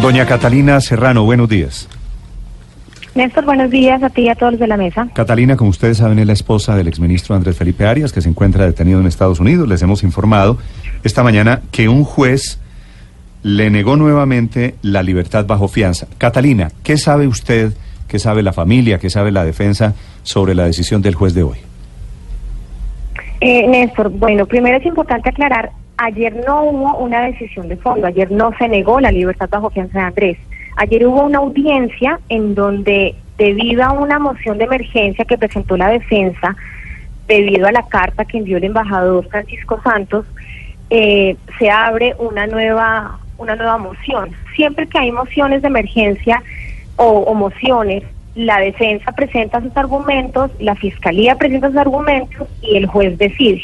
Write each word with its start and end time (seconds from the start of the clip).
Doña 0.00 0.26
Catalina 0.26 0.80
Serrano, 0.80 1.24
buenos 1.24 1.48
días. 1.48 1.88
Néstor, 3.16 3.44
buenos 3.44 3.68
días 3.68 4.00
a 4.00 4.10
ti 4.10 4.22
y 4.22 4.28
a 4.28 4.36
todos 4.36 4.52
los 4.52 4.60
de 4.60 4.68
la 4.68 4.76
mesa. 4.76 5.08
Catalina, 5.12 5.56
como 5.56 5.70
ustedes 5.70 5.96
saben, 5.96 6.20
es 6.20 6.26
la 6.26 6.34
esposa 6.34 6.76
del 6.76 6.86
exministro 6.86 7.34
Andrés 7.34 7.56
Felipe 7.56 7.84
Arias, 7.84 8.12
que 8.12 8.20
se 8.20 8.28
encuentra 8.28 8.64
detenido 8.64 9.00
en 9.00 9.06
Estados 9.08 9.40
Unidos. 9.40 9.66
Les 9.66 9.82
hemos 9.82 10.04
informado 10.04 10.56
esta 11.02 11.24
mañana 11.24 11.62
que 11.72 11.88
un 11.88 12.04
juez 12.04 12.60
le 13.42 13.70
negó 13.70 13.96
nuevamente 13.96 14.76
la 14.82 15.02
libertad 15.02 15.46
bajo 15.46 15.66
fianza. 15.66 16.06
Catalina, 16.16 16.70
¿qué 16.84 16.96
sabe 16.96 17.26
usted, 17.26 17.72
qué 18.06 18.20
sabe 18.20 18.44
la 18.44 18.52
familia, 18.52 18.98
qué 18.98 19.10
sabe 19.10 19.32
la 19.32 19.44
defensa 19.44 19.94
sobre 20.22 20.54
la 20.54 20.66
decisión 20.66 21.02
del 21.02 21.16
juez 21.16 21.34
de 21.34 21.42
hoy? 21.42 21.58
Eh, 23.40 23.66
Néstor, 23.66 24.10
bueno, 24.10 24.46
primero 24.46 24.78
es 24.78 24.86
importante 24.86 25.28
aclarar, 25.28 25.70
ayer 25.98 26.34
no 26.46 26.62
hubo 26.62 26.96
una 26.98 27.22
decisión 27.22 27.68
de 27.68 27.76
fondo, 27.76 28.06
ayer 28.06 28.30
no 28.30 28.52
se 28.58 28.68
negó 28.68 29.00
la 29.00 29.12
libertad 29.12 29.48
bajo 29.50 29.70
fianza 29.70 29.98
de 29.98 30.04
Andrés. 30.04 30.38
Ayer 30.76 31.06
hubo 31.06 31.24
una 31.24 31.38
audiencia 31.38 32.20
en 32.28 32.54
donde, 32.54 33.16
debido 33.36 33.84
a 33.84 33.92
una 33.92 34.18
moción 34.18 34.58
de 34.58 34.64
emergencia 34.64 35.24
que 35.24 35.36
presentó 35.36 35.76
la 35.76 35.88
defensa, 35.88 36.56
debido 37.26 37.66
a 37.66 37.72
la 37.72 37.82
carta 37.82 38.24
que 38.24 38.38
envió 38.38 38.56
el 38.56 38.64
embajador 38.64 39.28
Francisco 39.28 39.80
Santos, 39.82 40.24
eh, 40.88 41.36
se 41.58 41.68
abre 41.68 42.14
una 42.18 42.46
nueva 42.46 43.18
una 43.36 43.54
nueva 43.54 43.78
moción. 43.78 44.30
Siempre 44.56 44.88
que 44.88 44.98
hay 44.98 45.12
mociones 45.12 45.62
de 45.62 45.68
emergencia 45.68 46.42
o, 46.96 47.04
o 47.04 47.34
mociones, 47.34 48.02
la 48.34 48.58
defensa 48.58 49.12
presenta 49.12 49.60
sus 49.60 49.76
argumentos, 49.76 50.50
la 50.58 50.74
fiscalía 50.74 51.36
presenta 51.36 51.68
sus 51.68 51.76
argumentos 51.76 52.48
y 52.62 52.76
el 52.76 52.86
juez 52.86 53.16
decide. 53.16 53.62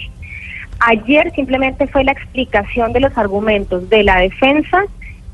Ayer 0.81 1.33
simplemente 1.35 1.87
fue 1.87 2.05
la 2.05 2.13
explicación 2.13 2.93
de 2.93 3.01
los 3.01 3.17
argumentos 3.17 3.89
de 3.89 4.03
la 4.03 4.19
defensa 4.19 4.85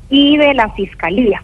y 0.09 0.37
de 0.37 0.53
la 0.53 0.69
fiscalía. 0.69 1.43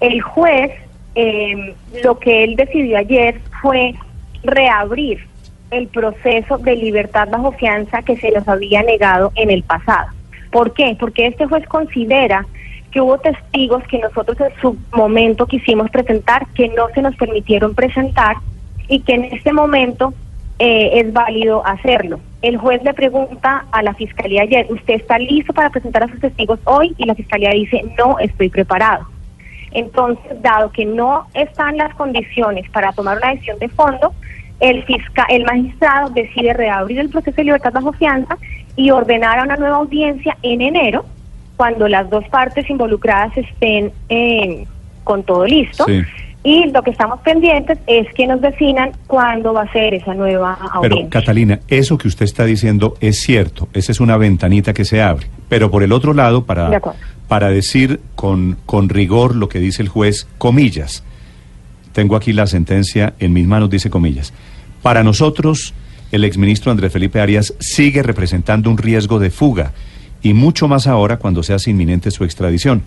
El 0.00 0.20
juez, 0.20 0.72
eh, 1.14 1.74
lo 2.04 2.18
que 2.18 2.44
él 2.44 2.56
decidió 2.56 2.98
ayer 2.98 3.40
fue 3.60 3.94
reabrir 4.42 5.26
el 5.70 5.88
proceso 5.88 6.58
de 6.58 6.76
libertad 6.76 7.28
bajo 7.30 7.52
fianza 7.52 8.02
que 8.02 8.16
se 8.16 8.30
nos 8.30 8.46
había 8.48 8.82
negado 8.82 9.32
en 9.34 9.50
el 9.50 9.62
pasado. 9.62 10.08
¿Por 10.50 10.72
qué? 10.72 10.96
Porque 10.98 11.26
este 11.26 11.46
juez 11.46 11.66
considera 11.66 12.46
que 12.90 13.00
hubo 13.00 13.18
testigos 13.18 13.82
que 13.84 13.98
nosotros 13.98 14.38
en 14.40 14.60
su 14.60 14.76
momento 14.92 15.46
quisimos 15.46 15.90
presentar 15.90 16.46
que 16.54 16.68
no 16.68 16.88
se 16.94 17.02
nos 17.02 17.14
permitieron 17.16 17.74
presentar 17.74 18.36
y 18.88 19.00
que 19.00 19.14
en 19.14 19.24
este 19.24 19.52
momento 19.52 20.14
eh, 20.58 21.00
es 21.00 21.12
válido 21.12 21.64
hacerlo. 21.66 22.20
El 22.42 22.56
juez 22.56 22.82
le 22.82 22.94
pregunta 22.94 23.64
a 23.70 23.82
la 23.82 23.94
fiscalía 23.94 24.42
ayer, 24.42 24.66
¿usted 24.70 24.94
está 24.94 25.18
listo 25.18 25.52
para 25.52 25.70
presentar 25.70 26.04
a 26.04 26.08
sus 26.08 26.20
testigos 26.20 26.58
hoy? 26.64 26.94
Y 26.98 27.04
la 27.04 27.14
fiscalía 27.14 27.50
dice, 27.50 27.82
no 27.96 28.18
estoy 28.18 28.48
preparado. 28.48 29.06
Entonces, 29.72 30.40
dado 30.42 30.70
que 30.70 30.84
no 30.84 31.26
están 31.34 31.76
las 31.76 31.94
condiciones 31.94 32.68
para 32.70 32.92
tomar 32.92 33.18
una 33.18 33.30
decisión 33.30 33.58
de 33.58 33.68
fondo, 33.68 34.12
el, 34.60 34.82
fiscal, 34.84 35.26
el 35.28 35.44
magistrado 35.44 36.10
decide 36.10 36.52
reabrir 36.54 36.98
el 36.98 37.10
proceso 37.10 37.36
de 37.36 37.44
libertad 37.44 37.72
bajo 37.72 37.92
fianza 37.92 38.36
y 38.76 38.90
ordenar 38.90 39.38
a 39.38 39.42
una 39.42 39.56
nueva 39.56 39.76
audiencia 39.76 40.36
en 40.42 40.60
enero, 40.60 41.04
cuando 41.56 41.88
las 41.88 42.08
dos 42.08 42.24
partes 42.28 42.68
involucradas 42.70 43.36
estén 43.36 43.92
eh, 44.08 44.64
con 45.04 45.22
todo 45.24 45.44
listo. 45.44 45.84
Sí. 45.84 46.02
Y 46.44 46.70
lo 46.70 46.82
que 46.82 46.90
estamos 46.90 47.20
pendientes 47.20 47.78
es 47.86 48.06
que 48.14 48.26
nos 48.26 48.40
definan 48.40 48.92
cuándo 49.06 49.52
va 49.52 49.62
a 49.62 49.72
ser 49.72 49.94
esa 49.94 50.14
nueva 50.14 50.56
Pero, 50.80 50.94
audiencia. 50.94 51.20
Catalina, 51.20 51.60
eso 51.68 51.98
que 51.98 52.08
usted 52.08 52.24
está 52.24 52.44
diciendo 52.44 52.94
es 53.00 53.20
cierto. 53.20 53.68
Esa 53.72 53.92
es 53.92 54.00
una 54.00 54.16
ventanita 54.16 54.72
que 54.72 54.84
se 54.84 55.02
abre. 55.02 55.26
Pero 55.48 55.70
por 55.70 55.82
el 55.82 55.92
otro 55.92 56.14
lado, 56.14 56.44
para, 56.44 56.80
para 57.26 57.48
decir 57.50 58.00
con, 58.14 58.56
con 58.66 58.88
rigor 58.88 59.34
lo 59.34 59.48
que 59.48 59.58
dice 59.58 59.82
el 59.82 59.88
juez, 59.88 60.28
comillas. 60.38 61.02
Tengo 61.92 62.14
aquí 62.14 62.32
la 62.32 62.46
sentencia 62.46 63.14
en 63.18 63.32
mis 63.32 63.46
manos, 63.46 63.68
dice 63.68 63.90
comillas. 63.90 64.32
Para 64.82 65.02
nosotros, 65.02 65.74
el 66.12 66.24
exministro 66.24 66.70
Andrés 66.70 66.92
Felipe 66.92 67.20
Arias 67.20 67.54
sigue 67.58 68.02
representando 68.02 68.70
un 68.70 68.78
riesgo 68.78 69.18
de 69.18 69.30
fuga, 69.30 69.72
y 70.22 70.34
mucho 70.34 70.68
más 70.68 70.86
ahora 70.86 71.16
cuando 71.18 71.42
se 71.42 71.54
hace 71.54 71.70
inminente 71.70 72.10
su 72.10 72.24
extradición. 72.24 72.82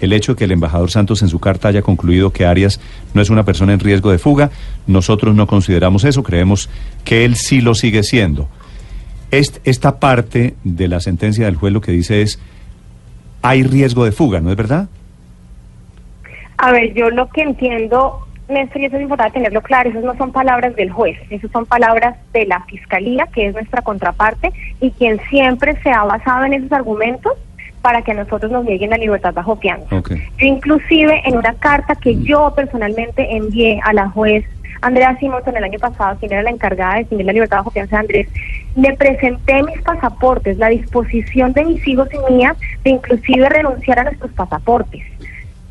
El 0.00 0.12
hecho 0.12 0.32
de 0.32 0.38
que 0.38 0.44
el 0.44 0.52
embajador 0.52 0.90
Santos 0.90 1.22
en 1.22 1.28
su 1.28 1.38
carta 1.38 1.68
haya 1.68 1.82
concluido 1.82 2.30
que 2.30 2.44
Arias 2.46 2.80
no 3.14 3.22
es 3.22 3.30
una 3.30 3.44
persona 3.44 3.72
en 3.72 3.80
riesgo 3.80 4.10
de 4.10 4.18
fuga, 4.18 4.50
nosotros 4.86 5.34
no 5.34 5.46
consideramos 5.46 6.04
eso, 6.04 6.22
creemos 6.22 6.68
que 7.04 7.24
él 7.24 7.36
sí 7.36 7.60
lo 7.60 7.74
sigue 7.74 8.02
siendo. 8.02 8.48
Est- 9.30 9.58
esta 9.64 9.98
parte 9.98 10.54
de 10.64 10.88
la 10.88 11.00
sentencia 11.00 11.46
del 11.46 11.56
juez 11.56 11.72
lo 11.72 11.80
que 11.80 11.92
dice 11.92 12.22
es, 12.22 12.38
hay 13.42 13.62
riesgo 13.62 14.04
de 14.04 14.12
fuga, 14.12 14.40
¿no 14.40 14.50
es 14.50 14.56
verdad? 14.56 14.88
A 16.58 16.72
ver, 16.72 16.94
yo 16.94 17.10
lo 17.10 17.28
que 17.28 17.42
entiendo, 17.42 18.26
Néstor, 18.48 18.80
y 18.82 18.84
eso 18.86 18.96
es 18.96 19.02
importante 19.02 19.34
tenerlo 19.34 19.60
claro, 19.62 19.90
esas 19.90 20.04
no 20.04 20.16
son 20.16 20.32
palabras 20.32 20.74
del 20.76 20.90
juez, 20.90 21.18
esas 21.30 21.50
son 21.50 21.66
palabras 21.66 22.16
de 22.32 22.46
la 22.46 22.60
fiscalía, 22.64 23.26
que 23.32 23.46
es 23.48 23.54
nuestra 23.54 23.82
contraparte, 23.82 24.52
y 24.80 24.90
quien 24.92 25.20
siempre 25.28 25.80
se 25.82 25.90
ha 25.90 26.04
basado 26.04 26.44
en 26.44 26.54
esos 26.54 26.72
argumentos 26.72 27.32
para 27.86 28.02
que 28.02 28.10
a 28.10 28.14
nosotros 28.14 28.50
nos 28.50 28.64
nieguen 28.64 28.90
la 28.90 28.96
libertad 28.96 29.32
bajo 29.32 29.54
fianza. 29.54 29.94
Yo 30.38 30.46
inclusive 30.46 31.22
en 31.24 31.36
una 31.36 31.54
carta 31.54 31.94
que 31.94 32.20
yo 32.20 32.52
personalmente 32.56 33.36
envié 33.36 33.78
a 33.84 33.92
la 33.92 34.08
juez 34.08 34.44
Andrea 34.82 35.16
Simonson 35.20 35.56
el 35.56 35.62
año 35.62 35.78
pasado, 35.78 36.18
quien 36.18 36.32
era 36.32 36.42
la 36.42 36.50
encargada 36.50 36.94
de 36.94 37.04
definir 37.04 37.26
la 37.26 37.32
libertad 37.32 37.58
bajo 37.58 37.70
fianza 37.70 37.94
de 37.98 38.00
Andrés, 38.00 38.28
le 38.74 38.92
presenté 38.96 39.62
mis 39.62 39.80
pasaportes, 39.82 40.58
la 40.58 40.68
disposición 40.68 41.52
de 41.52 41.64
mis 41.64 41.86
hijos 41.86 42.08
y 42.12 42.32
mía 42.32 42.56
de 42.82 42.90
inclusive 42.90 43.48
renunciar 43.48 44.00
a 44.00 44.04
nuestros 44.04 44.32
pasaportes. 44.32 45.04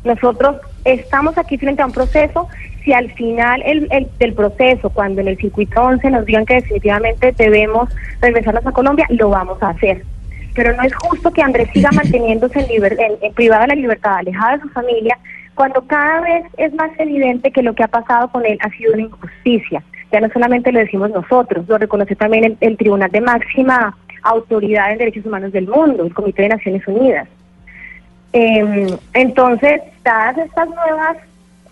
Nosotros 0.02 0.56
estamos 0.86 1.36
aquí 1.36 1.58
frente 1.58 1.82
a 1.82 1.86
un 1.86 1.92
proceso, 1.92 2.48
si 2.82 2.94
al 2.94 3.12
final 3.12 3.60
el, 3.66 3.88
el- 3.90 4.08
del 4.18 4.32
proceso, 4.32 4.88
cuando 4.88 5.20
en 5.20 5.28
el 5.28 5.36
circuito 5.36 5.82
11 5.82 6.08
nos 6.10 6.24
digan 6.24 6.46
que 6.46 6.54
definitivamente 6.54 7.32
debemos 7.36 7.90
regresarnos 8.22 8.64
a 8.66 8.72
Colombia, 8.72 9.04
lo 9.10 9.28
vamos 9.28 9.62
a 9.62 9.68
hacer. 9.68 10.02
Pero 10.56 10.74
no 10.74 10.82
es 10.82 10.94
justo 10.94 11.30
que 11.30 11.42
Andrés 11.42 11.68
siga 11.72 11.90
manteniéndose 11.94 12.58
en, 12.60 12.66
liber- 12.66 12.98
en- 12.98 13.18
en 13.20 13.32
privada 13.34 13.62
de 13.62 13.68
la 13.68 13.74
libertad, 13.76 14.16
alejada 14.16 14.56
de 14.56 14.62
su 14.62 14.68
familia, 14.70 15.16
cuando 15.54 15.82
cada 15.86 16.20
vez 16.22 16.44
es 16.56 16.74
más 16.74 16.90
evidente 16.98 17.50
que 17.52 17.62
lo 17.62 17.74
que 17.74 17.84
ha 17.84 17.88
pasado 17.88 18.28
con 18.28 18.44
él 18.44 18.58
ha 18.62 18.70
sido 18.70 18.92
una 18.94 19.02
injusticia. 19.02 19.82
Ya 20.12 20.20
no 20.20 20.28
solamente 20.30 20.70
lo 20.72 20.78
decimos 20.80 21.10
nosotros, 21.10 21.66
lo 21.68 21.78
reconoce 21.78 22.14
también 22.16 22.44
el, 22.44 22.56
el 22.60 22.76
Tribunal 22.76 23.10
de 23.10 23.20
Máxima 23.20 23.96
Autoridad 24.22 24.90
en 24.92 24.98
Derechos 24.98 25.24
Humanos 25.26 25.52
del 25.52 25.66
Mundo, 25.68 26.04
el 26.04 26.12
Comité 26.14 26.42
de 26.42 26.48
Naciones 26.50 26.86
Unidas. 26.88 27.28
Eh, 28.32 28.86
entonces, 29.14 29.80
dadas 30.04 30.36
estas 30.38 30.68
nuevas, 30.68 31.16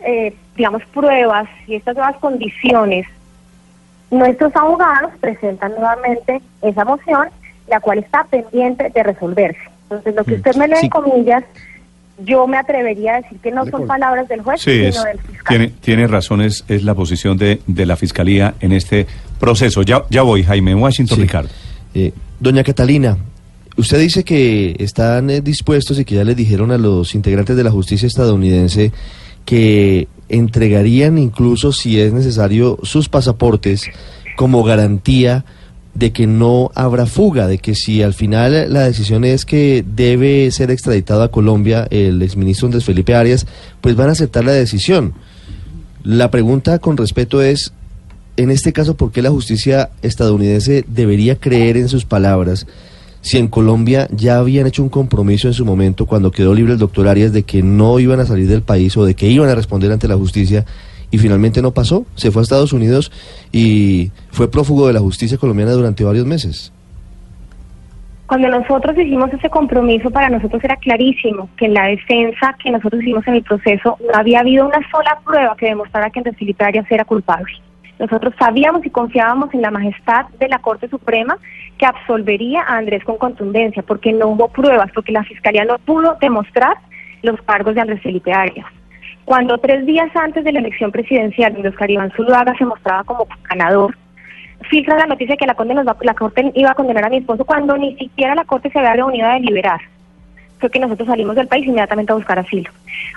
eh, 0.01 0.35
digamos, 0.57 0.83
pruebas 0.87 1.49
y 1.67 1.75
estas 1.77 1.97
nuevas 1.97 2.17
condiciones, 2.17 3.07
nuestros 4.11 4.55
abogados 4.57 5.11
presentan 5.21 5.73
nuevamente 5.73 6.41
esa 6.63 6.85
moción, 6.85 7.29
la 7.69 7.81
cual 7.81 7.99
está 7.99 8.25
pendiente 8.25 8.91
de 8.95 9.03
resolverse. 9.03 9.59
Entonces, 9.85 10.15
lo 10.15 10.25
que 10.25 10.35
usted 10.35 10.55
me 10.57 10.69
lee 10.69 10.75
Sí. 10.81 10.87
en 10.87 10.91
comillas, 10.91 11.45
yo 12.25 12.47
me 12.47 12.57
atrevería 12.57 13.17
a 13.17 13.21
decir 13.23 13.39
que 13.39 13.51
no 13.51 13.67
son 13.67 13.87
palabras 13.87 14.29
del 14.29 14.41
juez, 14.43 14.61
Sí, 14.61 14.71
sino 14.71 14.87
es- 14.89 15.03
del 15.05 15.19
fiscal. 15.21 15.45
tiene, 15.49 15.69
tiene 15.81 16.07
razón, 16.07 16.41
es, 16.43 16.65
es 16.69 16.83
la 16.85 16.95
posición 16.95 17.37
de, 17.37 17.61
de 17.67 17.87
la 17.87 17.97
Fiscalía 17.97 18.55
en 18.61 18.73
este 18.73 19.07
proceso. 19.41 19.83
Ya, 19.83 20.05
ya 20.11 20.23
voy, 20.23 20.43
Jaime, 20.45 20.71
en 20.73 20.79
Washington, 20.79 21.17
Sí. 21.17 21.23
Ricardo. 21.23 21.49
Eh, 21.95 22.13
doña 22.41 22.63
Catalina, 22.65 23.17
usted 23.77 23.99
dice 23.99 24.23
que 24.25 24.77
están 24.79 25.29
eh, 25.31 25.41
dispuestos 25.41 25.99
y 25.99 26.05
que 26.05 26.15
ya 26.15 26.25
les 26.25 26.37
dijeron 26.37 26.71
a 26.71 26.79
los 26.79 27.15
integrantes 27.15 27.57
de 27.57 27.65
la 27.65 27.71
justicia 27.71 28.07
estadounidense 28.07 28.93
que 29.45 30.09
entregarían 30.29 31.19
incluso, 31.19 31.73
si 31.73 32.01
es 32.01 32.13
necesario, 32.13 32.79
sus 32.83 33.09
pasaportes 33.09 33.85
como 34.37 34.63
garantía 34.63 35.45
de 35.95 36.13
que 36.13 36.27
no 36.27 36.71
habrá 36.75 37.07
fuga, 37.07 37.47
de 37.47 37.59
que 37.59 37.75
si 37.75 38.03
al 38.03 38.15
final 38.15 38.73
la 38.73 38.83
decisión 38.83 39.25
es 39.25 39.45
que 39.45 39.85
debe 39.87 40.51
ser 40.51 40.71
extraditado 40.71 41.23
a 41.23 41.31
Colombia 41.31 41.87
el 41.91 42.21
exministro 42.23 42.67
Andrés 42.67 42.85
Felipe 42.85 43.15
Arias, 43.15 43.47
pues 43.81 43.95
van 43.95 44.09
a 44.09 44.13
aceptar 44.13 44.45
la 44.45 44.53
decisión. 44.53 45.15
La 46.03 46.31
pregunta 46.31 46.79
con 46.81 46.97
respeto 46.97 47.43
es, 47.43 47.73
en 48.37 48.51
este 48.51 48.73
caso, 48.73 48.97
¿por 48.97 49.13
qué 49.13 49.23
la 49.23 49.31
justicia 49.31 49.91
estadounidense 50.03 50.85
debería 50.89 51.37
creer 51.37 51.77
en 51.77 51.89
sus 51.89 52.05
palabras 52.05 52.67
si 53.25 53.39
en 53.39 53.49
Colombia 53.49 54.07
ya 54.11 54.37
habían 54.37 54.67
hecho 54.67 54.83
un 54.83 54.91
compromiso 54.91 55.49
en 55.49 55.55
su 55.55 55.65
momento 55.65 56.05
cuando 56.05 56.31
quedó 56.31 56.53
libre 56.55 56.75
el 56.75 56.79
doctor 56.79 57.09
Arias 57.09 57.33
de 57.33 57.45
que 57.45 57.63
no 57.63 57.99
iban 57.99 58.21
a 58.21 58.27
salir 58.27 58.47
del 58.49 58.61
país 58.61 58.95
o 58.99 59.05
de 59.07 59.15
que 59.15 59.29
iban 59.29 59.49
a 59.49 59.55
responder 59.55 59.91
ante 59.91 60.09
la 60.09 60.17
justicia 60.17 60.67
y 61.15 61.19
finalmente 61.19 61.63
no 61.63 61.71
pasó. 61.71 62.05
Se 62.17 62.33
fue 62.33 62.41
a 62.41 62.43
Estados 62.43 62.73
Unidos 62.73 63.13
y 63.53 64.11
fue 64.33 64.51
prófugo 64.51 64.89
de 64.89 64.95
la 64.95 64.99
justicia 64.99 65.39
colombiana 65.39 65.71
durante 65.71 66.03
varios 66.03 66.27
meses. 66.27 66.73
Cuando 68.27 68.49
nosotros 68.49 68.99
hicimos 68.99 69.33
ese 69.33 69.49
compromiso, 69.49 70.11
para 70.11 70.29
nosotros 70.29 70.65
era 70.65 70.75
clarísimo 70.75 71.49
que 71.57 71.67
en 71.67 71.75
la 71.75 71.87
defensa 71.87 72.57
que 72.61 72.73
nosotros 72.73 73.01
hicimos 73.01 73.25
en 73.29 73.35
el 73.35 73.45
proceso 73.45 73.97
no 74.01 74.19
había 74.19 74.41
habido 74.41 74.67
una 74.67 74.81
sola 74.91 75.21
prueba 75.25 75.55
que 75.57 75.67
demostrara 75.67 76.11
que 76.11 76.19
Andrés 76.19 76.37
Felipe 76.37 76.65
Arias 76.65 76.87
era 76.91 77.05
culpable. 77.05 77.53
Nosotros 78.01 78.35
sabíamos 78.37 78.85
y 78.85 78.91
confiábamos 78.91 79.55
en 79.55 79.63
la 79.63 79.71
majestad 79.71 80.27
de 80.41 80.49
la 80.49 80.59
Corte 80.59 80.89
Suprema 80.89 81.39
que 81.79 81.87
absolvería 81.87 82.63
a 82.63 82.79
Andrés 82.79 83.05
con 83.05 83.19
contundencia, 83.19 83.85
porque 83.85 84.13
no 84.13 84.31
hubo 84.31 84.49
pruebas, 84.49 84.91
porque 84.93 85.13
la 85.13 85.23
Fiscalía 85.23 85.65
no 85.65 85.79
pudo 85.79 86.17
demostrar 86.21 86.77
los 87.23 87.41
cargos 87.43 87.77
de 87.77 87.83
Andrés 87.83 88.03
Felipe 88.03 88.33
Arias. 88.33 88.67
Cuando 89.25 89.59
tres 89.59 89.87
días 89.87 90.15
antes 90.15 90.45
de 90.45 90.53
la 90.53 90.59
elección 90.59 90.93
presidencial, 90.93 91.55
donde 91.55 91.71
Oscar 91.71 91.91
Iván 91.91 92.13
Zuluaga 92.13 92.55
se 92.57 92.65
mostraba 92.65 93.05
como 93.05 93.27
ganador, 93.49 93.97
filtra 94.69 94.99
la 94.99 95.07
noticia 95.07 95.37
que 95.37 95.47
la, 95.47 95.57
la 96.03 96.15
Corte 96.15 96.53
iba 96.55 96.71
a 96.71 96.75
condenar 96.75 97.05
a 97.05 97.09
mi 97.09 97.19
esposo 97.19 97.45
cuando 97.45 97.77
ni 97.77 97.97
siquiera 97.97 98.35
la 98.35 98.45
Corte 98.45 98.71
se 98.71 98.79
había 98.79 98.95
reunido 98.95 99.27
a 99.27 99.35
deliberar. 99.35 99.81
Fue 100.59 100.71
que 100.71 100.79
nosotros 100.79 101.09
salimos 101.09 101.37
del 101.37 101.49
país 101.49 101.67
inmediatamente 101.67 102.13
a 102.13 102.17
buscar 102.17 102.39
asilo. 102.39 102.71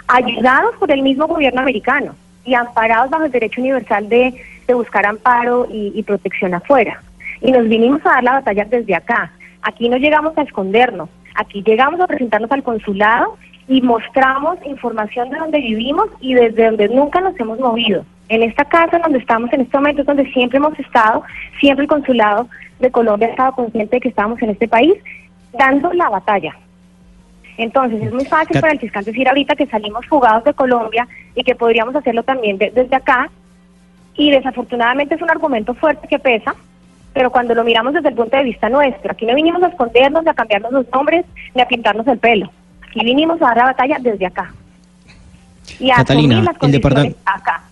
Ayudados 0.07 0.75
por 0.77 0.92
el 0.92 1.01
mismo 1.01 1.27
gobierno 1.27 1.62
americano 1.62 2.15
y 2.45 2.54
amparados 2.54 3.09
bajo 3.09 3.25
el 3.25 3.31
derecho 3.31 3.62
universal 3.62 4.07
de, 4.07 4.33
buscar 4.74 5.06
amparo 5.06 5.65
y 5.71 6.04
protección 6.04 6.54
afuera. 6.54 7.01
Y 7.42 7.51
nos 7.51 7.69
vinimos 7.69 8.06
a 8.06 8.15
dar 8.15 8.24
la 8.24 8.33
batalla 8.33 8.65
desde 8.65 8.95
acá. 8.95 9.31
Aquí 9.62 9.88
no 9.89 9.98
llegamos 9.98 10.38
a 10.38 10.42
escondernos, 10.42 11.09
aquí 11.36 11.63
llegamos 11.63 12.00
a 12.00 12.07
presentarnos 12.07 12.51
al 12.51 12.63
consulado 12.63 13.38
y 13.68 13.81
mostramos 13.81 14.58
información 14.66 15.30
de 15.30 15.38
donde 15.38 15.60
vivimos 15.60 16.08
y 16.22 16.34
desde 16.34 16.66
donde 16.66 16.88
nunca 16.90 17.19
nos 17.22 17.38
hemos 17.40 17.60
movido. 17.60 18.06
En 18.30 18.44
esta 18.44 18.66
casa 18.66 19.00
donde 19.00 19.19
estamos 19.19 19.52
en 19.54 19.62
este 19.62 19.78
momento 19.78 20.02
es 20.02 20.08
donde 20.08 20.31
siempre 20.31 20.58
hemos 20.58 20.78
estado, 20.80 21.24
siempre 21.60 21.84
el 21.84 21.90
consulado 21.90 22.48
de 22.80 22.92
Colombia 22.92 23.28
ha 23.28 23.31
estado 23.31 23.52
consciente 23.54 23.98
de 23.98 24.02
que 24.02 24.10
estamos 24.10 24.42
en 24.42 24.52
este 24.52 24.68
país 24.68 24.94
dando 25.58 25.92
la 25.94 26.10
batalla. 26.10 26.56
Entonces 27.58 28.04
es 28.04 28.14
muy 28.14 28.25
fácil 28.25 28.60
para 28.62 28.74
el 28.74 28.80
fiscal 28.80 29.04
decir 29.04 29.28
ahorita 29.28 29.56
que 29.56 29.66
salimos 29.66 30.06
fugados 30.06 30.44
de 30.44 30.54
Colombia 30.54 31.08
y 31.36 31.44
que 31.44 31.56
podríamos 31.56 31.96
hacerlo 31.96 32.24
también 32.24 32.58
desde 32.58 32.96
acá. 32.96 33.30
Y 34.16 34.31
desafortunadamente 34.31 35.16
es 35.16 35.22
un 35.22 35.30
argumento 35.30 35.74
fuerte 35.74 36.08
que 36.08 36.19
pesa, 36.19 36.56
pero 37.14 37.31
cuando 37.31 37.56
lo 37.56 37.64
miramos 37.64 37.94
desde 37.94 38.10
el 38.10 38.16
punto 38.16 38.38
de 38.38 38.44
vista 38.44 38.69
nuestro, 38.69 39.12
aquí 39.12 39.25
no 39.25 39.36
vinimos 39.36 39.62
a 39.64 39.68
escondernos, 39.68 40.24
ni 40.24 40.30
a 40.30 40.34
cambiarnos 40.34 40.72
los 40.72 40.92
nombres, 40.92 41.25
ni 41.56 41.62
a 41.62 41.68
pintarnos 41.68 42.08
el 42.08 42.19
pelo. 42.19 42.52
Aquí 42.89 43.04
vinimos 43.04 43.42
a 43.42 43.45
dar 43.45 43.57
la 43.57 43.66
batalla 43.66 43.98
desde 44.00 44.25
acá. 44.25 44.54
Y 45.80 45.92
a 45.92 45.95
Catalina, 45.98 46.42
las 46.42 46.56
el 46.62 47.16
acá. 47.25 47.63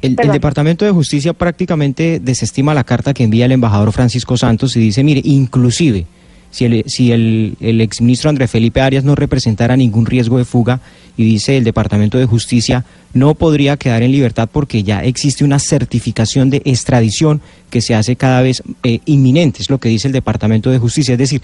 El, 0.00 0.16
Departamento 0.16 0.84
de 0.84 0.90
Justicia 0.92 1.32
prácticamente 1.32 2.20
desestima 2.20 2.74
la 2.74 2.84
carta 2.84 3.12
que 3.12 3.24
envía 3.24 3.46
el 3.46 3.52
embajador 3.52 3.92
Francisco 3.92 4.36
Santos 4.36 4.76
y 4.76 4.80
dice, 4.80 5.02
mire, 5.02 5.20
inclusive 5.24 6.06
si 6.50 6.64
el, 6.64 6.84
si 6.86 7.10
el, 7.10 7.56
el 7.60 7.80
exministro 7.80 8.30
Andrés 8.30 8.50
Felipe 8.50 8.80
Arias 8.80 9.02
no 9.02 9.16
representara 9.16 9.76
ningún 9.76 10.06
riesgo 10.06 10.38
de 10.38 10.44
fuga 10.44 10.80
y 11.16 11.24
dice 11.24 11.56
el 11.56 11.64
Departamento 11.64 12.16
de 12.16 12.26
Justicia 12.26 12.84
no 13.12 13.34
podría 13.34 13.76
quedar 13.76 14.04
en 14.04 14.12
libertad 14.12 14.48
porque 14.50 14.84
ya 14.84 15.02
existe 15.02 15.44
una 15.44 15.58
certificación 15.58 16.50
de 16.50 16.62
extradición 16.64 17.40
que 17.70 17.80
se 17.80 17.96
hace 17.96 18.14
cada 18.14 18.40
vez 18.40 18.62
eh, 18.84 19.00
inminente, 19.04 19.62
es 19.62 19.70
lo 19.70 19.78
que 19.78 19.88
dice 19.88 20.06
el 20.06 20.12
Departamento 20.12 20.70
de 20.70 20.78
Justicia. 20.78 21.12
Es 21.14 21.18
decir, 21.18 21.42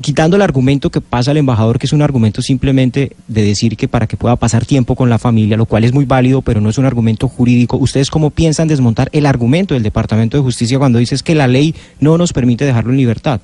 quitando 0.00 0.36
el 0.36 0.42
argumento 0.42 0.90
que 0.90 1.00
pasa 1.00 1.32
el 1.32 1.36
embajador, 1.36 1.78
que 1.78 1.86
es 1.86 1.92
un 1.92 2.02
argumento 2.02 2.40
simplemente 2.40 3.12
de 3.28 3.42
decir 3.42 3.76
que 3.76 3.88
para 3.88 4.06
que 4.06 4.16
pueda 4.16 4.36
pasar 4.36 4.64
tiempo 4.64 4.94
con 4.94 5.10
la 5.10 5.18
familia, 5.18 5.56
lo 5.56 5.66
cual 5.66 5.84
es 5.84 5.92
muy 5.92 6.04
válido, 6.04 6.42
pero 6.42 6.60
no 6.60 6.70
es 6.70 6.78
un 6.78 6.86
argumento 6.86 7.28
jurídico, 7.28 7.76
¿ustedes 7.76 8.10
cómo 8.10 8.30
piensan 8.30 8.68
desmontar 8.68 9.08
el 9.12 9.26
argumento 9.26 9.74
del 9.74 9.82
Departamento 9.82 10.36
de 10.36 10.42
Justicia 10.42 10.78
cuando 10.78 10.98
dices 10.98 11.22
que 11.22 11.34
la 11.34 11.46
ley 11.46 11.74
no 12.00 12.16
nos 12.16 12.32
permite 12.32 12.64
dejarlo 12.64 12.90
en 12.90 12.96
libertad? 12.96 13.40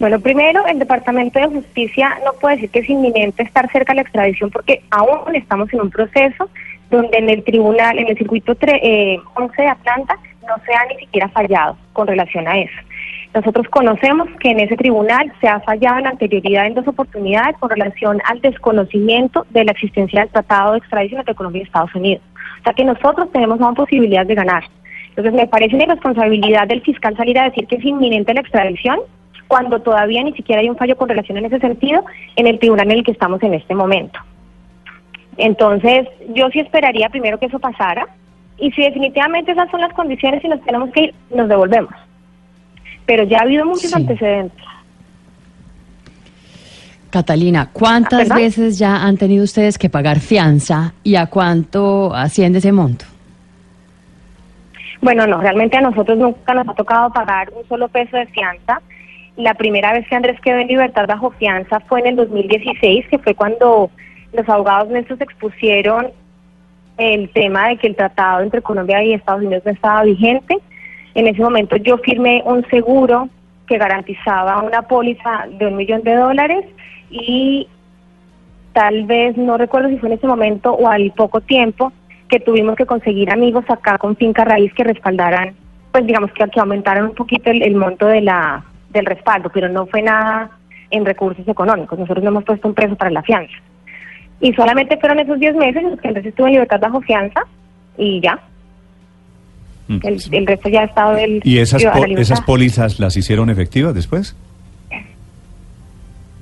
Bueno, 0.00 0.18
primero, 0.20 0.66
el 0.66 0.78
Departamento 0.78 1.38
de 1.38 1.46
Justicia 1.46 2.18
no 2.24 2.32
puede 2.40 2.56
decir 2.56 2.70
que 2.70 2.80
es 2.80 2.90
inminente 2.90 3.42
estar 3.42 3.70
cerca 3.70 3.92
de 3.92 3.96
la 3.96 4.02
extradición 4.02 4.50
porque 4.50 4.82
aún 4.90 5.34
estamos 5.36 5.72
en 5.72 5.82
un 5.82 5.90
proceso 5.90 6.48
donde 6.90 7.18
en 7.18 7.30
el 7.30 7.44
tribunal, 7.44 7.98
en 7.98 8.08
el 8.08 8.16
circuito 8.18 8.52
11 8.52 8.66
eh, 8.82 9.20
de 9.56 9.66
Atlanta, 9.66 10.18
no 10.46 10.54
se 10.66 10.74
ha 10.74 10.86
ni 10.86 11.00
siquiera 11.00 11.28
fallado 11.28 11.76
con 11.92 12.06
relación 12.06 12.46
a 12.46 12.58
eso. 12.58 12.74
Nosotros 13.34 13.66
conocemos 13.68 14.28
que 14.38 14.50
en 14.52 14.60
ese 14.60 14.76
tribunal 14.76 15.32
se 15.40 15.48
ha 15.48 15.58
fallado 15.60 15.98
en 15.98 16.06
anterioridad 16.06 16.66
en 16.66 16.74
dos 16.74 16.86
oportunidades 16.86 17.56
con 17.58 17.68
relación 17.68 18.22
al 18.26 18.40
desconocimiento 18.40 19.44
de 19.50 19.64
la 19.64 19.72
existencia 19.72 20.20
del 20.20 20.30
tratado 20.30 20.72
de 20.72 20.78
extradición 20.78 21.18
entre 21.18 21.34
Colombia 21.34 21.62
y 21.62 21.64
Estados 21.64 21.92
Unidos. 21.96 22.22
O 22.60 22.62
sea 22.62 22.72
que 22.74 22.84
nosotros 22.84 23.32
tenemos 23.32 23.58
una 23.58 23.72
posibilidad 23.72 24.24
de 24.24 24.36
ganar. 24.36 24.62
Entonces 25.08 25.32
me 25.32 25.48
parece 25.48 25.74
una 25.74 25.84
irresponsabilidad 25.84 26.68
del 26.68 26.82
fiscal 26.82 27.16
salir 27.16 27.36
a 27.38 27.44
decir 27.44 27.66
que 27.66 27.76
es 27.76 27.84
inminente 27.84 28.32
la 28.34 28.40
extradición 28.40 29.00
cuando 29.48 29.80
todavía 29.80 30.22
ni 30.22 30.32
siquiera 30.34 30.60
hay 30.60 30.70
un 30.70 30.76
fallo 30.76 30.96
con 30.96 31.08
relación 31.08 31.36
en 31.36 31.46
ese 31.46 31.58
sentido 31.58 32.04
en 32.36 32.46
el 32.46 32.60
tribunal 32.60 32.86
en 32.86 32.98
el 32.98 33.04
que 33.04 33.12
estamos 33.12 33.42
en 33.42 33.54
este 33.54 33.74
momento. 33.74 34.18
Entonces, 35.38 36.06
yo 36.34 36.48
sí 36.50 36.60
esperaría 36.60 37.08
primero 37.08 37.38
que 37.38 37.46
eso 37.46 37.58
pasara 37.58 38.06
y 38.58 38.70
si 38.70 38.82
definitivamente 38.82 39.50
esas 39.50 39.68
son 39.72 39.80
las 39.80 39.92
condiciones 39.92 40.42
y 40.44 40.48
nos 40.48 40.60
tenemos 40.62 40.90
que 40.92 41.00
ir, 41.00 41.14
nos 41.30 41.48
devolvemos. 41.48 41.92
Pero 43.06 43.24
ya 43.24 43.38
ha 43.38 43.42
habido 43.42 43.64
muchos 43.66 43.94
antecedentes. 43.94 44.64
Catalina, 47.10 47.68
¿cuántas 47.72 48.28
ah, 48.30 48.34
veces 48.34 48.76
ya 48.76 49.04
han 49.04 49.16
tenido 49.16 49.44
ustedes 49.44 49.78
que 49.78 49.88
pagar 49.88 50.18
fianza 50.18 50.94
y 51.04 51.14
a 51.14 51.26
cuánto 51.26 52.12
asciende 52.12 52.58
ese 52.58 52.72
monto? 52.72 53.04
Bueno, 55.00 55.26
no, 55.26 55.40
realmente 55.40 55.76
a 55.76 55.82
nosotros 55.82 56.18
nunca 56.18 56.54
nos 56.54 56.66
ha 56.66 56.74
tocado 56.74 57.10
pagar 57.10 57.52
un 57.54 57.68
solo 57.68 57.88
peso 57.88 58.16
de 58.16 58.26
fianza. 58.26 58.80
La 59.36 59.54
primera 59.54 59.92
vez 59.92 60.08
que 60.08 60.16
Andrés 60.16 60.40
quedó 60.40 60.58
en 60.58 60.66
libertad 60.66 61.06
bajo 61.06 61.30
fianza 61.32 61.78
fue 61.80 62.00
en 62.00 62.06
el 62.06 62.16
2016, 62.16 63.06
que 63.08 63.18
fue 63.18 63.34
cuando 63.34 63.90
los 64.32 64.48
abogados 64.48 64.88
nuestros 64.88 65.20
expusieron 65.20 66.10
el 66.96 67.28
tema 67.30 67.68
de 67.68 67.76
que 67.76 67.86
el 67.86 67.96
tratado 67.96 68.42
entre 68.42 68.62
Colombia 68.62 69.04
y 69.04 69.12
Estados 69.12 69.42
Unidos 69.42 69.62
no 69.64 69.72
estaba 69.72 70.04
vigente. 70.04 70.58
En 71.14 71.26
ese 71.26 71.40
momento 71.42 71.76
yo 71.76 71.98
firmé 71.98 72.42
un 72.44 72.66
seguro 72.68 73.28
que 73.66 73.78
garantizaba 73.78 74.62
una 74.62 74.82
póliza 74.82 75.46
de 75.58 75.66
un 75.66 75.76
millón 75.76 76.02
de 76.02 76.14
dólares 76.14 76.64
y 77.10 77.68
tal 78.72 79.04
vez, 79.04 79.36
no 79.36 79.56
recuerdo 79.56 79.88
si 79.88 79.98
fue 79.98 80.08
en 80.08 80.16
ese 80.18 80.26
momento 80.26 80.72
o 80.72 80.88
al 80.88 81.12
poco 81.12 81.40
tiempo, 81.40 81.92
que 82.28 82.40
tuvimos 82.40 82.76
que 82.76 82.86
conseguir 82.86 83.30
amigos 83.30 83.64
acá 83.68 83.98
con 83.98 84.16
finca 84.16 84.44
raíz 84.44 84.72
que 84.74 84.84
respaldaran, 84.84 85.54
pues 85.92 86.06
digamos 86.06 86.32
que, 86.32 86.44
que 86.48 86.60
aumentaran 86.60 87.04
un 87.04 87.14
poquito 87.14 87.50
el 87.50 87.74
monto 87.76 88.06
de 88.06 88.20
la 88.20 88.64
del 88.94 89.04
respaldo, 89.04 89.50
pero 89.52 89.68
no 89.68 89.86
fue 89.86 90.00
nada 90.00 90.50
en 90.90 91.04
recursos 91.04 91.46
económicos. 91.46 91.98
Nosotros 91.98 92.24
no 92.24 92.30
hemos 92.30 92.44
puesto 92.44 92.68
un 92.68 92.74
precio 92.74 92.96
para 92.96 93.10
la 93.10 93.22
fianza. 93.22 93.54
Y 94.40 94.54
solamente 94.54 94.96
fueron 94.98 95.18
esos 95.18 95.38
10 95.38 95.56
meses 95.56 95.82
los 95.82 96.00
que 96.00 96.08
entonces 96.08 96.30
estuvo 96.30 96.46
en 96.46 96.54
libertad 96.54 96.80
bajo 96.80 97.00
fianza 97.02 97.42
y 97.98 98.20
ya. 98.20 98.38
Mm. 99.88 99.98
El, 100.02 100.46
resto 100.46 100.68
ya 100.68 100.82
ha 100.82 100.84
estado 100.84 101.14
del... 101.14 101.40
¿Y 101.44 101.58
esas, 101.58 101.84
esas 102.16 102.40
pólizas 102.40 102.98
las 102.98 103.16
hicieron 103.16 103.50
efectivas 103.50 103.94
después? 103.94 104.34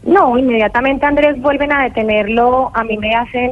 No, 0.05 0.37
inmediatamente 0.37 1.07
Andrés 1.07 1.41
vuelven 1.41 1.73
a 1.73 1.85
detenerlo, 1.85 2.71
a 2.75 2.83
mí 2.83 2.97
me 2.99 3.15
hacen, 3.15 3.51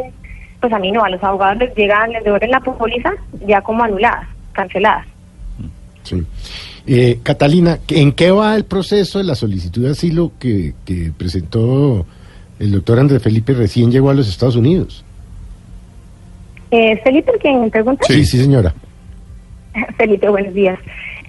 pues 0.60 0.72
a 0.72 0.78
mí 0.78 0.90
no, 0.90 1.04
a 1.04 1.08
los 1.08 1.22
abogados 1.22 1.58
les 1.58 1.74
llegan, 1.76 2.10
les 2.10 2.24
devuelven 2.24 2.50
la 2.50 2.60
póliza 2.60 3.12
ya 3.46 3.60
como 3.60 3.84
anuladas, 3.84 4.28
canceladas. 4.52 5.06
Sí. 6.02 6.24
Eh, 6.86 7.20
Catalina, 7.22 7.78
¿en 7.88 8.12
qué 8.12 8.30
va 8.32 8.56
el 8.56 8.64
proceso 8.64 9.18
de 9.18 9.24
la 9.24 9.36
solicitud 9.36 9.84
de 9.84 9.90
asilo 9.90 10.32
que, 10.40 10.74
presentó 11.16 12.04
el 12.58 12.72
doctor 12.72 12.98
Andrés 12.98 13.22
Felipe 13.22 13.52
recién 13.52 13.92
llegó 13.92 14.10
a 14.10 14.14
los 14.14 14.28
Estados 14.28 14.56
Unidos? 14.56 15.04
Eh, 16.72 17.00
Felipe, 17.04 17.32
¿quién 17.40 17.70
pregunta? 17.70 18.04
Sí, 18.08 18.24
sí, 18.24 18.38
señora. 18.38 18.74
Felipe, 19.96 20.28
buenos 20.28 20.54
días. 20.54 20.78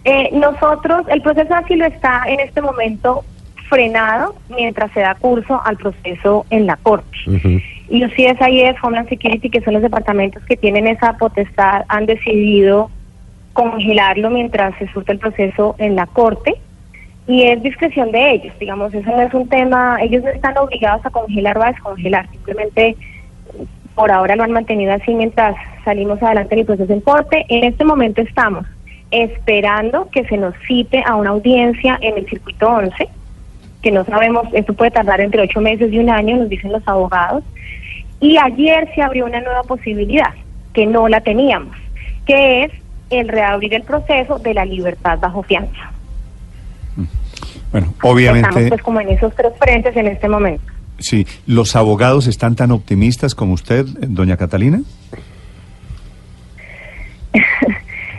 Eh, 0.04 0.30
nosotros, 0.34 1.04
el 1.10 1.22
proceso 1.22 1.54
asilo 1.54 1.86
está 1.86 2.24
en 2.28 2.40
este 2.40 2.62
momento 2.62 3.24
frenado 3.70 4.36
mientras 4.50 4.92
se 4.92 5.02
da 5.02 5.16
curso 5.16 5.62
al 5.64 5.78
proceso 5.78 6.46
en 6.50 6.66
la 6.66 6.76
Corte. 6.78 7.18
Y 7.90 8.00
los 8.00 8.12
CSIS, 8.12 8.76
Homeland 8.82 9.10
Security, 9.10 9.50
que 9.50 9.62
son 9.62 9.74
los 9.74 9.82
departamentos 9.82 10.44
que 10.46 10.58
tienen 10.58 10.88
esa 10.88 11.14
potestad, 11.18 11.84
han 11.88 12.06
decidido 12.06 12.90
congelarlo 13.54 14.30
mientras 14.30 14.78
se 14.78 14.88
surte 14.88 15.12
el 15.12 15.20
proceso 15.20 15.76
en 15.78 15.96
la 15.96 16.06
corte 16.06 16.56
y 17.28 17.44
es 17.44 17.62
discreción 17.62 18.12
de 18.12 18.32
ellos, 18.32 18.54
digamos, 18.60 18.94
eso 18.94 19.10
no 19.10 19.22
es 19.22 19.34
un 19.34 19.48
tema, 19.48 19.98
ellos 20.02 20.24
no 20.24 20.30
están 20.30 20.58
obligados 20.58 21.06
a 21.06 21.10
congelar 21.10 21.58
o 21.58 21.64
a 21.64 21.72
descongelar, 21.72 22.30
simplemente 22.32 22.96
por 23.96 24.12
ahora 24.12 24.36
lo 24.36 24.44
han 24.44 24.52
mantenido 24.52 24.94
así 24.94 25.14
mientras 25.14 25.56
salimos 25.84 26.22
adelante 26.22 26.56
en 26.56 26.60
el 26.60 26.66
proceso 26.66 26.94
en 26.94 27.02
corte. 27.02 27.46
En 27.50 27.64
este 27.64 27.84
momento 27.84 28.22
estamos 28.22 28.66
esperando 29.12 30.10
que 30.10 30.26
se 30.26 30.38
nos 30.38 30.56
cite 30.68 31.04
a 31.06 31.16
una 31.16 31.32
audiencia 31.32 31.98
en 32.02 32.18
el 32.18 32.28
circuito 32.28 32.70
11, 32.70 33.10
que 33.82 33.92
no 33.92 34.06
sabemos, 34.06 34.48
esto 34.54 34.74
puede 34.74 34.92
tardar 34.92 35.22
entre 35.22 35.42
ocho 35.42 35.60
meses 35.60 35.92
y 35.92 36.00
un 36.00 36.10
año, 36.10 36.38
nos 36.38 36.50
dicen 36.50 36.72
los 36.72 36.88
abogados. 36.88 37.44
Y 38.20 38.38
ayer 38.38 38.90
se 38.96 39.02
abrió 39.02 39.26
una 39.26 39.42
nueva 39.42 39.64
posibilidad, 39.64 40.34
que 40.74 40.86
no 40.86 41.08
la 41.08 41.22
teníamos, 41.22 41.76
que 42.26 42.64
es 42.64 42.72
el 43.10 43.28
reabrir 43.28 43.74
el 43.74 43.84
proceso 43.84 44.40
de 44.40 44.54
la 44.54 44.64
libertad 44.64 45.20
bajo 45.20 45.44
fianza. 45.44 45.92
Bueno, 47.72 47.94
obviamente... 48.04 48.48
Estamos 48.50 48.70
pues 48.70 48.82
como 48.82 49.02
en 49.02 49.10
esos 49.10 49.34
tres 49.36 49.54
frentes 49.60 49.96
en 49.96 50.08
este 50.08 50.28
momento. 50.28 50.64
Sí, 51.00 51.26
¿los 51.48 51.76
abogados 51.76 52.28
están 52.28 52.56
tan 52.56 52.72
optimistas 52.72 53.34
como 53.34 53.54
usted, 53.54 53.86
doña 53.86 54.38
Catalina? 54.38 54.82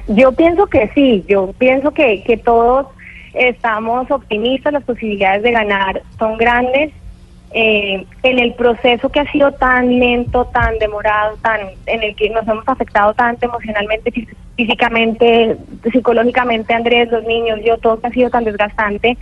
Yo 0.08 0.32
pienso 0.32 0.66
que 0.66 0.90
sí, 0.94 1.24
yo 1.28 1.52
pienso 1.58 1.92
que, 1.92 2.22
que 2.22 2.36
todos 2.36 2.86
estamos 3.34 4.10
optimistas, 4.10 4.72
las 4.72 4.84
posibilidades 4.84 5.42
de 5.42 5.52
ganar 5.52 6.02
son 6.18 6.36
grandes. 6.36 6.92
Eh, 7.54 8.06
en 8.22 8.38
el 8.38 8.54
proceso 8.54 9.10
que 9.10 9.20
ha 9.20 9.30
sido 9.30 9.52
tan 9.52 9.98
lento, 9.98 10.46
tan 10.46 10.78
demorado, 10.78 11.36
tan 11.42 11.60
en 11.84 12.02
el 12.02 12.16
que 12.16 12.30
nos 12.30 12.48
hemos 12.48 12.66
afectado 12.66 13.12
tanto 13.12 13.44
emocionalmente, 13.44 14.10
físicamente, 14.56 15.58
psicológicamente, 15.92 16.72
Andrés, 16.72 17.10
los 17.10 17.24
niños, 17.24 17.60
yo, 17.62 17.76
todo 17.76 18.00
que 18.00 18.06
ha 18.06 18.10
sido 18.10 18.30
tan 18.30 18.44
desgastante, 18.44 19.18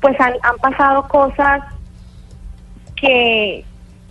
pues 0.00 0.20
han, 0.20 0.34
han 0.42 0.56
pasado 0.56 1.06
cosas 1.06 1.62
que, 2.96 3.64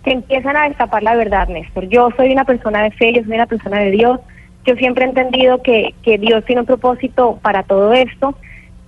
que 0.04 0.12
empiezan 0.12 0.56
a 0.56 0.68
destapar 0.68 1.02
la 1.02 1.14
verdad, 1.14 1.48
Néstor. 1.48 1.86
Yo 1.88 2.10
soy 2.16 2.32
una 2.32 2.44
persona 2.44 2.82
de 2.82 2.90
fe, 2.92 3.12
yo 3.12 3.22
soy 3.24 3.34
una 3.34 3.46
persona 3.46 3.80
de 3.80 3.90
Dios. 3.90 4.20
Yo 4.66 4.74
siempre 4.76 5.04
he 5.04 5.08
entendido 5.08 5.62
que, 5.62 5.94
que 6.02 6.18
Dios 6.18 6.44
tiene 6.44 6.62
un 6.62 6.66
propósito 6.66 7.38
para 7.42 7.62
todo 7.62 7.92
esto, 7.92 8.34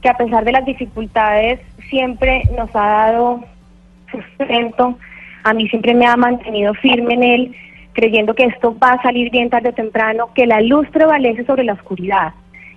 que 0.02 0.08
a 0.08 0.16
pesar 0.16 0.44
de 0.44 0.52
las 0.52 0.64
dificultades 0.66 1.60
siempre 1.88 2.42
nos 2.56 2.68
ha 2.74 2.86
dado 2.86 3.44
sustento. 4.10 4.98
A 5.44 5.54
mí 5.54 5.68
siempre 5.68 5.94
me 5.94 6.06
ha 6.06 6.16
mantenido 6.16 6.74
firme 6.74 7.14
en 7.14 7.22
él, 7.22 7.56
creyendo 7.92 8.34
que 8.34 8.44
esto 8.44 8.76
va 8.78 8.92
a 8.92 9.02
salir 9.02 9.30
bien 9.30 9.50
tarde 9.50 9.70
o 9.70 9.74
temprano, 9.74 10.30
que 10.34 10.46
la 10.46 10.60
luz 10.60 10.88
prevalece 10.90 11.44
sobre 11.44 11.64
la 11.64 11.74
oscuridad. 11.74 12.32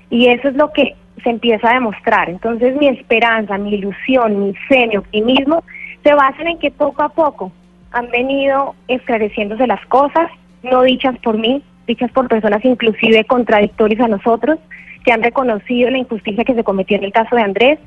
Y 0.09 0.27
eso 0.27 0.49
es 0.49 0.55
lo 0.55 0.71
que 0.71 0.95
se 1.23 1.29
empieza 1.29 1.69
a 1.69 1.75
demostrar. 1.75 2.29
Entonces 2.29 2.75
mi 2.77 2.87
esperanza, 2.87 3.57
mi 3.57 3.73
ilusión, 3.73 4.47
mi 4.47 4.53
fe, 4.67 4.87
mi 4.87 4.97
optimismo 4.97 5.63
se 6.03 6.13
basan 6.13 6.47
en 6.47 6.59
que 6.59 6.71
poco 6.71 7.03
a 7.03 7.09
poco 7.09 7.51
han 7.91 8.09
venido 8.11 8.75
esclareciéndose 8.87 9.67
las 9.67 9.83
cosas, 9.87 10.29
no 10.63 10.83
dichas 10.83 11.17
por 11.19 11.37
mí, 11.37 11.63
dichas 11.85 12.11
por 12.11 12.27
personas 12.27 12.63
inclusive 12.63 13.23
contradictorias 13.25 14.01
a 14.01 14.07
nosotros, 14.07 14.59
que 15.03 15.11
han 15.11 15.23
reconocido 15.23 15.89
la 15.89 15.99
injusticia 15.99 16.43
que 16.43 16.55
se 16.55 16.63
cometió 16.63 16.97
en 16.97 17.03
el 17.03 17.11
caso 17.11 17.35
de 17.35 17.43
Andrés, 17.43 17.79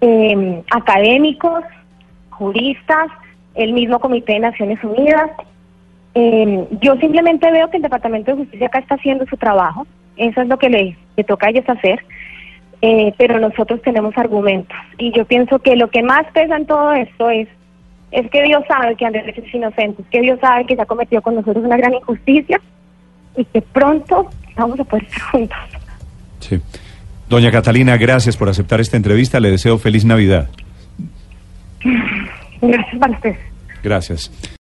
em, 0.00 0.62
académicos, 0.70 1.64
juristas, 2.30 3.08
el 3.54 3.72
mismo 3.72 3.98
Comité 3.98 4.34
de 4.34 4.40
Naciones 4.40 4.82
Unidas. 4.84 5.30
Em, 6.14 6.66
yo 6.80 6.96
simplemente 6.96 7.50
veo 7.50 7.68
que 7.68 7.78
el 7.78 7.82
Departamento 7.82 8.30
de 8.30 8.38
Justicia 8.38 8.68
acá 8.68 8.78
está 8.78 8.94
haciendo 8.94 9.26
su 9.26 9.36
trabajo, 9.36 9.86
eso 10.16 10.40
es 10.40 10.48
lo 10.48 10.58
que 10.58 10.70
le, 10.70 10.96
toca 11.24 11.46
a 11.46 11.50
ellos 11.50 11.68
hacer, 11.68 12.04
eh, 12.80 13.12
pero 13.18 13.38
nosotros 13.38 13.82
tenemos 13.82 14.16
argumentos. 14.16 14.76
Y 14.98 15.12
yo 15.12 15.24
pienso 15.24 15.58
que 15.58 15.76
lo 15.76 15.88
que 15.88 16.02
más 16.02 16.24
pesa 16.32 16.56
en 16.56 16.66
todo 16.66 16.92
esto 16.92 17.28
es, 17.30 17.48
es 18.12 18.30
que 18.30 18.42
Dios 18.42 18.62
sabe 18.68 18.94
que 18.96 19.04
Andrés 19.04 19.36
es 19.36 19.54
inocente, 19.54 20.02
es 20.02 20.08
que 20.08 20.20
Dios 20.20 20.38
sabe 20.40 20.64
que 20.64 20.76
se 20.76 20.82
ha 20.82 20.86
cometido 20.86 21.20
con 21.22 21.34
nosotros 21.34 21.64
una 21.64 21.76
gran 21.76 21.94
injusticia 21.94 22.60
y 23.36 23.44
que 23.44 23.62
pronto 23.62 24.30
vamos 24.56 24.78
a 24.80 24.84
poder 24.84 25.04
estar 25.04 25.22
juntos. 25.30 25.58
Sí. 26.40 26.60
Doña 27.28 27.50
Catalina, 27.50 27.96
gracias 27.96 28.36
por 28.36 28.48
aceptar 28.48 28.80
esta 28.80 28.96
entrevista. 28.96 29.40
Le 29.40 29.50
deseo 29.50 29.78
feliz 29.78 30.04
Navidad. 30.04 30.48
Gracias 32.60 32.98
para 32.98 33.12
usted. 33.12 33.36
Gracias. 33.82 34.30